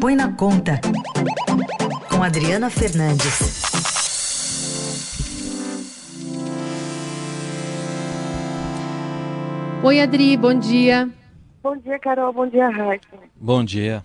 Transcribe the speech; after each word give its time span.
Põe 0.00 0.14
na 0.14 0.32
Conta, 0.32 0.80
com 2.10 2.22
Adriana 2.22 2.68
Fernandes. 2.68 3.62
Oi, 9.82 10.00
Adri, 10.00 10.36
bom 10.36 10.52
dia. 10.52 11.08
Bom 11.62 11.76
dia, 11.76 11.98
Carol. 11.98 12.32
Bom 12.32 12.46
dia, 12.46 12.68
Raíssa. 12.68 13.06
Bom 13.36 13.64
dia. 13.64 14.04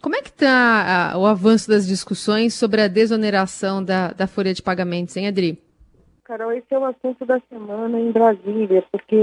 Como 0.00 0.14
é 0.14 0.22
que 0.22 0.28
está 0.28 1.14
o 1.16 1.26
avanço 1.26 1.68
das 1.68 1.86
discussões 1.86 2.54
sobre 2.54 2.80
a 2.80 2.88
desoneração 2.88 3.82
da, 3.82 4.12
da 4.12 4.26
folha 4.26 4.54
de 4.54 4.62
pagamentos, 4.62 5.16
hein, 5.16 5.26
Adri? 5.26 5.60
Carol, 6.24 6.52
esse 6.52 6.66
é 6.70 6.78
o 6.78 6.84
assunto 6.84 7.26
da 7.26 7.40
semana 7.50 7.98
em 7.98 8.12
Brasília, 8.12 8.84
porque 8.92 9.16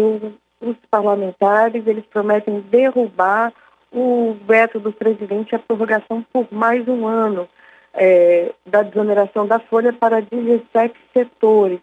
os 0.59 0.75
parlamentares 0.89 1.85
eles 1.87 2.05
prometem 2.07 2.61
derrubar 2.69 3.53
o 3.95 4.35
veto 4.45 4.77
do 4.77 4.91
presidente 4.91 5.55
à 5.55 5.59
prorrogação 5.59 6.23
por 6.33 6.45
mais 6.51 6.85
um 6.85 7.07
ano 7.07 7.47
é, 7.93 8.51
da 8.65 8.83
desoneração 8.83 9.47
da 9.47 9.57
folha 9.57 9.93
para 9.93 10.21
17 10.21 10.93
setores. 11.13 11.79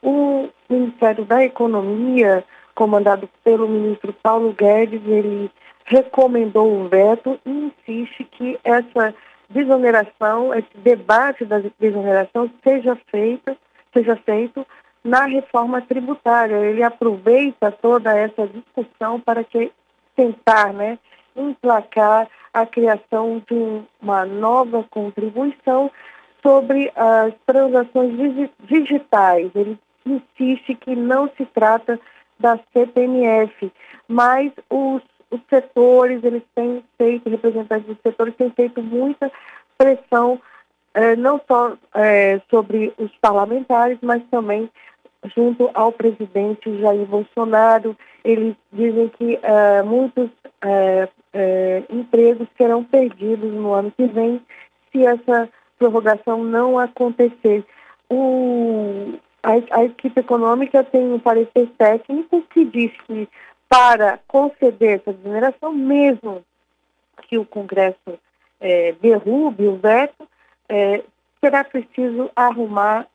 O 0.00 0.48
Ministério 0.70 1.24
da 1.24 1.42
Economia, 1.42 2.44
comandado 2.72 3.28
pelo 3.42 3.66
ministro 3.66 4.12
Paulo 4.22 4.52
Guedes, 4.52 5.02
ele 5.04 5.50
recomendou 5.84 6.72
o 6.72 6.88
veto 6.88 7.40
e 7.44 7.50
insiste 7.50 8.22
que 8.22 8.56
essa 8.62 9.12
desoneração, 9.50 10.54
esse 10.54 10.76
debate 10.76 11.44
da 11.44 11.60
desoneração 11.80 12.48
seja 12.62 12.96
feita, 13.10 13.56
seja 13.92 14.14
feito 14.24 14.64
na 15.02 15.24
reforma 15.24 15.80
tributária. 15.82 16.56
Ele 16.56 16.84
aproveita 16.84 17.72
toda 17.72 18.16
essa 18.16 18.46
discussão 18.46 19.18
para 19.18 19.42
que 19.42 19.72
tentar, 20.14 20.72
né, 20.72 20.98
emplacar 21.36 22.28
a 22.52 22.66
criação 22.66 23.42
de 23.48 23.82
uma 24.00 24.24
nova 24.24 24.84
contribuição 24.90 25.90
sobre 26.42 26.92
as 26.96 27.34
transações 27.46 28.50
digitais. 28.64 29.50
Ele 29.54 29.78
insiste 30.04 30.74
que 30.74 30.94
não 30.94 31.28
se 31.36 31.44
trata 31.46 31.98
da 32.38 32.58
CPMF, 32.72 33.72
mas 34.08 34.52
os 34.70 35.02
os 35.30 35.40
setores, 35.50 36.22
eles 36.22 36.42
têm 36.54 36.84
feito, 36.96 37.28
representantes 37.28 37.86
dos 37.86 37.98
setores 38.02 38.34
têm 38.36 38.50
feito 38.50 38.82
muita 38.82 39.30
pressão, 39.76 40.40
eh, 40.94 41.16
não 41.16 41.40
só 41.46 41.76
eh, 41.94 42.40
sobre 42.50 42.92
os 42.98 43.10
parlamentares, 43.20 43.98
mas 44.02 44.22
também 44.30 44.70
junto 45.34 45.68
ao 45.74 45.90
presidente 45.92 46.80
Jair 46.80 47.06
Bolsonaro. 47.06 47.96
Eles 48.24 48.54
dizem 48.72 49.08
que 49.08 49.38
eh, 49.42 49.82
muitos 49.82 50.30
empregos 51.90 52.48
serão 52.56 52.82
perdidos 52.84 53.52
no 53.52 53.72
ano 53.72 53.90
que 53.90 54.06
vem 54.06 54.40
se 54.92 55.04
essa 55.04 55.48
prorrogação 55.78 56.42
não 56.42 56.78
acontecer. 56.78 57.64
O, 58.08 59.14
a, 59.42 59.78
a 59.78 59.84
equipe 59.84 60.20
econômica 60.20 60.82
tem 60.84 61.12
um 61.12 61.18
parecer 61.18 61.68
técnico 61.76 62.42
que 62.50 62.64
diz 62.64 62.92
que 63.06 63.28
para 63.68 64.18
conceder 64.28 65.00
essa 65.00 65.12
desoneração, 65.12 65.72
mesmo 65.72 66.44
que 67.22 67.36
o 67.36 67.44
Congresso 67.44 68.18
é, 68.60 68.92
derrube 69.00 69.66
o 69.66 69.76
veto, 69.76 70.26
é, 70.68 71.02
será 71.40 71.64
preciso 71.64 72.30
arrumar 72.34 73.06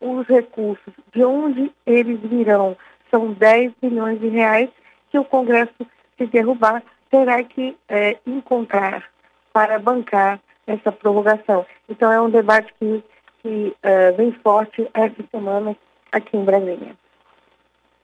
os 0.00 0.26
recursos. 0.26 0.92
De 1.12 1.24
onde 1.24 1.72
eles 1.86 2.20
virão? 2.20 2.76
São 3.10 3.32
10 3.32 3.72
bilhões 3.80 4.20
de 4.20 4.28
reais 4.28 4.68
que 5.10 5.18
o 5.18 5.24
Congresso, 5.24 5.72
se 6.18 6.26
derrubar, 6.26 6.82
terá 7.14 7.44
que 7.44 7.76
é, 7.88 8.18
encontrar 8.26 9.04
para 9.52 9.78
bancar 9.78 10.40
essa 10.66 10.90
prorrogação. 10.90 11.64
Então 11.88 12.10
é 12.10 12.20
um 12.20 12.28
debate 12.28 12.74
que, 12.80 13.04
que 13.40 13.76
é, 13.84 14.10
vem 14.10 14.32
forte 14.42 14.88
essa 14.92 15.22
semana 15.30 15.76
aqui 16.10 16.36
em 16.36 16.44
Brasília. 16.44 16.96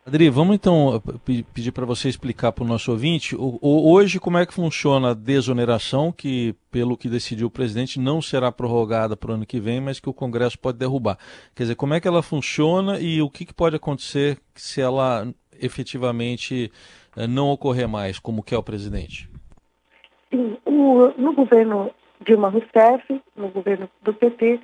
Adri, 0.06 0.30
vamos 0.30 0.54
então 0.54 1.02
pedir 1.52 1.72
para 1.72 1.84
você 1.84 2.08
explicar 2.08 2.52
para 2.52 2.64
o 2.64 2.66
nosso 2.66 2.90
ouvinte 2.90 3.36
hoje 3.38 4.18
como 4.18 4.38
é 4.38 4.46
que 4.46 4.54
funciona 4.54 5.10
a 5.10 5.14
desoneração, 5.14 6.10
que 6.10 6.54
pelo 6.70 6.96
que 6.96 7.08
decidiu 7.08 7.48
o 7.48 7.50
presidente 7.50 7.98
não 7.98 8.22
será 8.22 8.50
prorrogada 8.50 9.16
para 9.16 9.32
o 9.32 9.34
ano 9.34 9.44
que 9.44 9.60
vem, 9.60 9.80
mas 9.80 10.00
que 10.00 10.08
o 10.08 10.14
Congresso 10.14 10.58
pode 10.58 10.78
derrubar. 10.78 11.18
Quer 11.54 11.64
dizer, 11.64 11.74
como 11.74 11.94
é 11.94 12.00
que 12.00 12.08
ela 12.08 12.22
funciona 12.22 12.98
e 13.00 13.20
o 13.20 13.28
que, 13.28 13.44
que 13.44 13.54
pode 13.54 13.76
acontecer 13.76 14.38
se 14.54 14.80
ela 14.80 15.28
efetivamente 15.60 16.72
não 17.28 17.50
ocorrer 17.50 17.88
mais, 17.88 18.18
como 18.18 18.42
quer 18.42 18.56
o 18.56 18.62
presidente? 18.62 19.28
Sim, 20.30 20.56
o, 20.64 21.12
no 21.16 21.32
governo 21.32 21.90
Dilma 22.24 22.48
Rousseff, 22.48 23.20
no 23.36 23.48
governo 23.48 23.88
do 24.02 24.12
PT, 24.12 24.60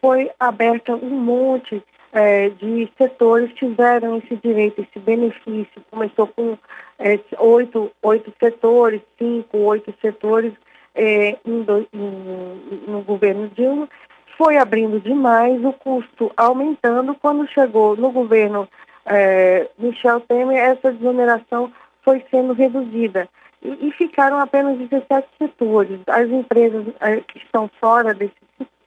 foi 0.00 0.30
aberta 0.38 0.94
um 0.94 1.10
monte 1.10 1.82
é, 2.12 2.48
de 2.50 2.90
setores 2.96 3.52
tiveram 3.54 4.18
esse 4.18 4.36
direito, 4.36 4.80
esse 4.80 4.98
benefício. 4.98 5.82
Começou 5.90 6.26
com 6.28 6.56
é, 6.98 7.18
oito, 7.38 7.90
oito 8.02 8.32
setores, 8.38 9.00
cinco, 9.18 9.58
oito 9.58 9.94
setores 10.00 10.52
é, 10.94 11.38
em 11.44 11.62
do, 11.62 11.86
em, 11.92 12.84
no 12.88 13.02
governo 13.02 13.48
Dilma. 13.48 13.88
Foi 14.36 14.56
abrindo 14.56 15.00
demais, 15.00 15.62
o 15.64 15.72
custo 15.72 16.32
aumentando. 16.36 17.14
Quando 17.14 17.48
chegou 17.48 17.96
no 17.96 18.10
governo 18.10 18.68
é, 19.04 19.68
Michel 19.78 20.20
Temer, 20.20 20.56
essa 20.56 20.92
desoneração 20.92 21.70
foi 22.10 22.24
sendo 22.28 22.52
reduzida. 22.52 23.28
E, 23.62 23.88
e 23.88 23.92
ficaram 23.92 24.40
apenas 24.40 24.76
17 24.78 25.28
setores. 25.38 26.00
As 26.08 26.28
empresas 26.28 26.86
é, 27.00 27.20
que 27.20 27.38
estão 27.38 27.70
fora 27.80 28.12
desse 28.12 28.34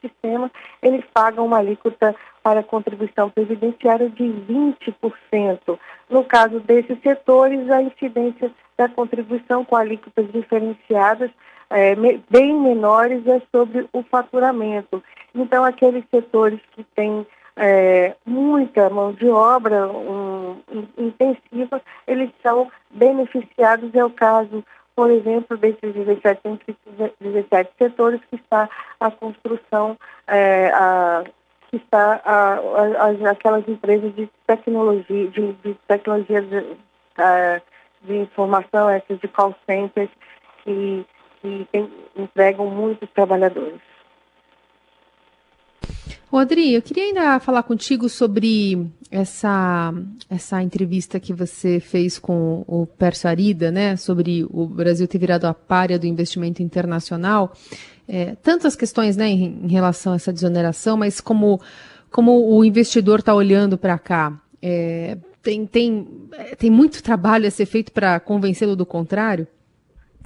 sistema, 0.01 0.51
eles 0.81 1.06
pagam 1.13 1.45
uma 1.45 1.59
alíquota 1.59 2.13
para 2.41 2.62
contribuição 2.62 3.29
previdenciária 3.29 4.09
de 4.09 4.23
20%. 4.23 5.79
No 6.09 6.25
caso 6.25 6.59
desses 6.59 7.00
setores, 7.01 7.69
a 7.69 7.81
incidência 7.81 8.51
da 8.78 8.89
contribuição 8.89 9.63
com 9.63 9.78
alíquotas 9.78 10.29
diferenciadas 10.33 11.31
é, 11.69 11.95
bem 12.29 12.59
menores 12.59 13.25
é 13.25 13.41
sobre 13.56 13.88
o 13.94 14.03
faturamento. 14.03 15.01
Então, 15.33 15.63
aqueles 15.63 16.03
setores 16.12 16.59
que 16.75 16.83
têm 16.95 17.25
é, 17.56 18.16
muita 18.25 18.90
mão 18.90 19.14
de 19.14 19.28
obra 19.28 19.88
um, 19.88 20.58
intensiva, 20.97 21.81
eles 22.08 22.31
são 22.41 22.72
beneficiados. 22.91 23.94
É 23.94 24.03
o 24.03 24.09
caso 24.09 24.64
por 24.96 25.09
exemplo, 25.09 25.58
desses 25.58 25.94
17, 25.94 26.42
17 27.19 27.72
setores 27.78 28.22
que 28.30 28.36
está 28.36 28.69
a 29.00 29.12
construção, 29.12 29.97
é, 30.28 30.68
a, 30.68 31.24
que 31.69 31.78
está 31.78 32.22
a, 32.24 32.59
a, 32.59 33.31
aquelas 33.31 33.68
empresas 33.68 34.13
de 34.16 34.30
tecnologia, 34.46 35.28
de, 35.30 35.53
de 35.53 35.74
tecnologia 35.88 36.42
de, 36.42 36.78
de, 38.03 38.16
informação, 38.18 38.90
essas 38.90 39.19
de 39.19 39.28
call 39.28 39.56
centers, 39.66 40.12
que, 40.63 41.06
que 41.42 41.68
tem, 41.72 41.92
empregam 42.16 42.68
muitos 42.68 43.09
trabalhadores. 43.12 43.81
Rodri, 46.33 46.73
eu 46.73 46.81
queria 46.81 47.03
ainda 47.03 47.39
falar 47.39 47.61
contigo 47.61 48.09
sobre 48.09 48.88
essa, 49.11 49.94
essa 50.27 50.63
entrevista 50.63 51.19
que 51.19 51.31
você 51.31 51.79
fez 51.79 52.17
com 52.17 52.66
o 52.67 52.88
Perso 52.88 53.27
Arida, 53.27 53.69
né, 53.69 53.95
sobre 53.97 54.44
o 54.49 54.66
Brasil 54.66 55.07
ter 55.07 55.19
virado 55.19 55.45
a 55.45 55.53
párea 55.53 55.99
do 55.99 56.07
investimento 56.07 56.63
internacional. 56.63 57.53
É, 58.09 58.35
tantas 58.41 58.75
questões 58.75 59.16
né, 59.16 59.27
em, 59.27 59.63
em, 59.63 59.67
relação 59.67 60.13
a 60.13 60.16
essa 60.16 60.33
desoneração, 60.33 60.97
mas 60.97 61.21
como, 61.21 61.61
como 62.09 62.57
o 62.57 62.65
investidor 62.65 63.19
está 63.19 63.35
olhando 63.35 63.77
para 63.77 64.00
cá. 64.00 64.33
É, 64.59 65.19
tem, 65.44 65.67
tem, 65.67 66.07
tem 66.57 66.71
muito 66.71 67.03
trabalho 67.03 67.45
a 67.45 67.51
ser 67.51 67.67
feito 67.67 67.91
para 67.91 68.19
convencê-lo 68.19 68.75
do 68.75 68.88
contrário? 68.88 69.47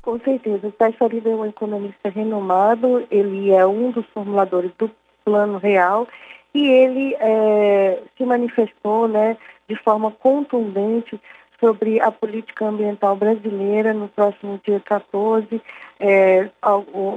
Com 0.01 0.17
certeza. 0.21 0.67
O 0.69 1.03
Arida 1.03 1.29
é 1.29 1.35
um 1.35 1.45
economista 1.45 2.07
renomado, 2.07 3.05
ele 3.11 3.51
é 3.51 3.67
um 3.67 3.91
dos 3.91 4.05
formuladores 4.13 4.71
do 4.79 4.89
plano 5.27 5.57
real 5.57 6.07
e 6.53 6.65
ele 6.65 7.13
é, 7.19 8.01
se 8.17 8.23
manifestou 8.23 9.09
né, 9.09 9.35
de 9.67 9.75
forma 9.75 10.09
contundente 10.09 11.19
sobre 11.59 11.99
a 11.99 12.09
política 12.09 12.65
ambiental 12.65 13.17
brasileira 13.17 13.93
no 13.93 14.07
próximo 14.07 14.57
dia 14.65 14.79
14. 14.79 15.61
É, 15.99 16.49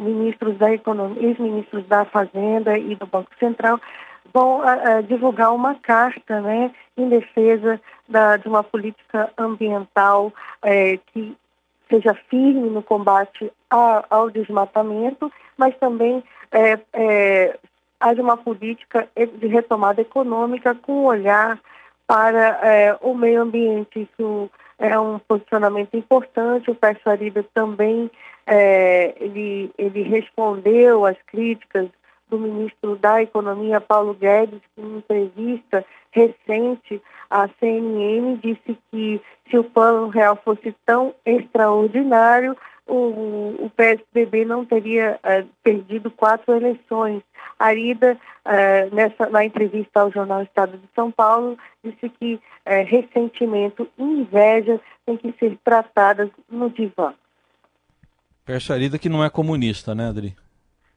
ministros 0.01 0.59
da 0.59 0.73
economia, 0.73 1.29
ex-ministros 1.29 1.87
da 1.87 2.05
Fazenda 2.05 2.77
e 2.77 2.97
do 2.97 3.07
Banco 3.07 3.31
Central 3.39 3.79
vão 4.33 4.63
a, 4.63 4.73
a, 4.73 5.01
divulgar 5.03 5.55
uma 5.55 5.77
carta 5.77 6.41
né, 6.41 6.73
em 6.97 7.09
defesa 7.09 7.81
da, 8.09 8.37
de 8.37 8.49
uma 8.49 8.65
política 8.65 9.31
ambiental 9.39 10.33
é, 10.63 10.99
que 11.13 11.37
seja 11.89 12.15
firme 12.29 12.71
no 12.71 12.83
combate 12.83 13.53
a, 13.71 14.05
ao 14.11 14.31
desmatamento, 14.31 15.31
mas 15.57 15.77
também 15.79 16.25
é, 16.53 16.79
é, 16.93 17.59
haja 18.01 18.23
uma 18.23 18.37
política 18.37 19.09
de 19.15 19.47
retomada 19.47 20.01
econômica 20.01 20.75
com 20.75 21.05
olhar 21.05 21.61
para 22.07 22.59
é, 22.63 22.97
o 23.01 23.15
meio 23.15 23.43
ambiente. 23.43 24.09
Isso 24.11 24.51
é 24.79 24.99
um 24.99 25.19
posicionamento 25.19 25.95
importante. 25.97 26.71
O 26.71 26.75
Pércio 26.75 27.11
Aribe 27.11 27.45
também 27.55 28.11
é, 28.47 29.15
ele, 29.21 29.71
ele 29.79 30.03
respondeu 30.03 31.05
às 31.05 31.17
críticas 31.27 31.89
do 32.29 32.39
ministro 32.39 32.97
da 32.97 33.23
Economia, 33.23 33.81
Paulo 33.81 34.15
Guedes, 34.15 34.61
que 34.75 34.81
em 34.81 34.99
entrevista 34.99 35.85
recente 36.13 37.03
à 37.29 37.49
CNN 37.61 38.37
disse 38.43 38.79
que 38.91 39.21
se 39.49 39.59
o 39.59 39.65
plano 39.65 40.09
real 40.09 40.39
fosse 40.45 40.75
tão 40.87 41.15
extraordinário, 41.27 42.57
o, 42.91 43.67
o 43.67 43.71
PSDB 43.71 44.45
não 44.45 44.65
teria 44.65 45.19
uh, 45.25 45.49
perdido 45.63 46.11
quatro 46.11 46.55
eleições. 46.55 47.23
Arida, 47.59 48.19
uh, 48.45 48.95
nessa, 48.95 49.29
na 49.31 49.45
entrevista 49.45 50.01
ao 50.01 50.11
jornal 50.11 50.43
Estado 50.43 50.77
de 50.77 50.89
São 50.95 51.11
Paulo, 51.11 51.57
disse 51.85 52.09
que 52.09 52.35
uh, 52.35 52.41
ressentimento 52.87 53.89
e 53.97 54.03
inveja 54.03 54.81
têm 55.07 55.17
que 55.17 55.33
ser 55.39 55.57
tratadas 55.65 56.31
no 56.51 56.71
divã. 56.71 57.15
Pércio 58.45 58.75
Arida 58.75 58.99
que 58.99 59.09
não 59.09 59.25
é 59.25 59.31
comunista, 59.31 59.95
né, 59.95 60.09
Adri? 60.09 60.35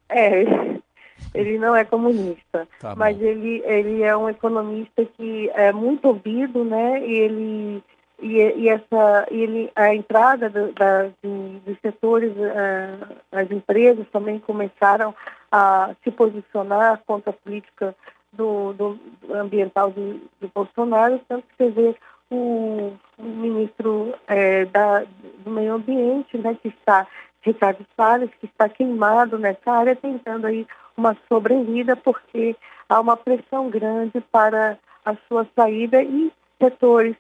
É, 0.09 0.43
ele 1.35 1.59
não 1.59 1.75
é 1.75 1.83
comunista, 1.83 2.67
tá 2.79 2.95
mas 2.95 3.21
ele, 3.21 3.61
ele 3.65 4.01
é 4.01 4.15
um 4.17 4.29
economista 4.29 5.05
que 5.17 5.49
é 5.51 5.71
muito 5.71 6.07
ouvido, 6.07 6.63
né, 6.63 7.05
e 7.05 7.11
ele 7.19 7.83
e, 8.23 8.69
essa 8.69 9.27
ele 9.29 9.71
a 9.75 9.93
entrada 9.93 10.49
do, 10.49 10.71
da, 10.73 11.03
de, 11.23 11.59
dos 11.65 11.77
setores 11.81 12.31
uh, 12.31 13.15
as 13.31 13.49
empresas 13.51 14.05
também 14.11 14.39
começaram 14.39 15.13
a 15.51 15.91
se 16.03 16.11
posicionar 16.11 17.01
contra 17.05 17.31
a 17.31 17.33
política 17.33 17.95
do, 18.31 18.73
do 18.73 18.99
ambiental 19.31 19.91
do, 19.91 20.21
do, 20.39 20.51
Bolsonaro 20.53 21.19
tanto 21.27 21.45
que 21.47 21.55
você 21.57 21.69
vê 21.69 21.95
o, 22.31 22.93
o 23.17 23.23
ministro 23.23 24.13
é, 24.27 24.65
da, 24.65 25.03
do 25.43 25.51
meio 25.51 25.73
ambiente 25.73 26.37
né 26.37 26.57
que 26.61 26.69
está 26.69 27.05
Ricardo 27.41 27.85
Salles 27.95 28.31
que 28.39 28.45
está 28.45 28.69
queimado 28.69 29.37
nessa 29.37 29.71
área 29.71 29.95
tentando 29.95 30.47
aí 30.47 30.65
uma 30.95 31.15
sobrevida 31.27 31.95
porque 31.95 32.55
há 32.87 32.99
uma 32.99 33.17
pressão 33.17 33.69
grande 33.69 34.21
para 34.31 34.77
a 35.05 35.15
sua 35.27 35.45
saída 35.55 36.01
e 36.01 36.31
setores 36.61 37.15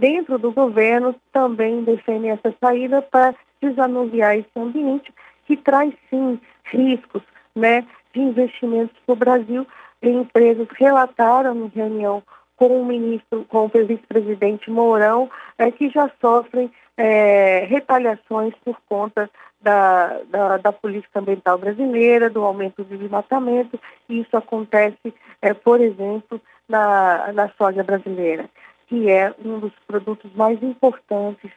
dentro 0.00 0.38
do 0.38 0.50
governo 0.50 1.14
também 1.30 1.84
defendem 1.84 2.30
essa 2.30 2.52
saída 2.58 3.02
para 3.02 3.34
desanuviar 3.60 4.36
esse 4.36 4.50
ambiente 4.56 5.12
que 5.46 5.56
traz 5.56 5.92
sim 6.08 6.40
riscos 6.64 7.22
né, 7.54 7.86
de 8.14 8.20
investimentos 8.20 8.96
para 9.04 9.12
o 9.12 9.16
Brasil. 9.16 9.66
Empresas 10.02 10.66
relataram 10.78 11.54
em 11.54 11.68
reunião 11.68 12.22
com 12.56 12.80
o 12.80 12.84
ministro, 12.84 13.44
com 13.48 13.66
o 13.66 13.68
vice-presidente 13.68 14.70
Mourão, 14.70 15.30
é, 15.58 15.70
que 15.70 15.90
já 15.90 16.10
sofrem 16.20 16.70
é, 16.96 17.66
retaliações 17.68 18.54
por 18.64 18.78
conta 18.88 19.30
da, 19.60 20.20
da, 20.30 20.56
da, 20.56 20.72
política 20.72 21.20
ambiental 21.20 21.58
brasileira, 21.58 22.30
do 22.30 22.42
aumento 22.42 22.82
do 22.82 22.96
desmatamento, 22.96 23.78
e 24.08 24.20
isso 24.20 24.34
acontece, 24.36 25.14
é, 25.42 25.52
por 25.52 25.80
exemplo, 25.80 26.40
na, 26.66 27.30
na 27.32 27.50
soja 27.58 27.82
brasileira 27.82 28.48
que 28.90 29.08
é 29.08 29.32
um 29.44 29.60
dos 29.60 29.72
produtos 29.86 30.34
mais 30.34 30.60
importantes 30.60 31.50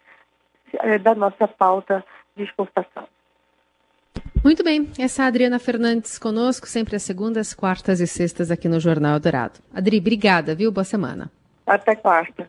é, 0.79 0.99
da 0.99 1.15
nossa 1.15 1.47
pauta 1.47 2.05
de 2.37 2.43
exportação. 2.43 3.07
Muito 4.43 4.63
bem, 4.63 4.87
essa 4.99 5.23
é 5.23 5.25
a 5.25 5.27
Adriana 5.29 5.57
Fernandes 5.57 6.19
conosco, 6.19 6.67
sempre 6.67 6.95
às 6.95 7.01
segundas, 7.01 7.53
quartas 7.53 7.99
e 7.99 8.05
sextas 8.05 8.51
aqui 8.51 8.69
no 8.69 8.79
Jornal 8.79 9.19
Dourado. 9.19 9.59
Adri, 9.73 9.97
obrigada, 9.97 10.53
viu? 10.53 10.71
Boa 10.71 10.83
semana. 10.83 11.31
Até 11.65 11.95
quarta. 11.95 12.47